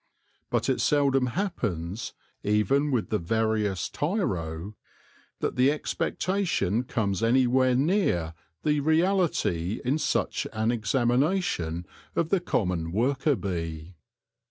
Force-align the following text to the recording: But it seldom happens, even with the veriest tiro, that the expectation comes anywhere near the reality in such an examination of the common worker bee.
But 0.49 0.67
it 0.67 0.81
seldom 0.81 1.27
happens, 1.27 2.15
even 2.41 2.89
with 2.89 3.09
the 3.11 3.19
veriest 3.19 3.93
tiro, 3.93 4.75
that 5.41 5.57
the 5.57 5.71
expectation 5.71 6.85
comes 6.85 7.21
anywhere 7.21 7.75
near 7.75 8.33
the 8.63 8.79
reality 8.79 9.79
in 9.85 9.99
such 9.99 10.47
an 10.53 10.71
examination 10.71 11.85
of 12.15 12.29
the 12.29 12.39
common 12.39 12.91
worker 12.91 13.35
bee. 13.35 13.93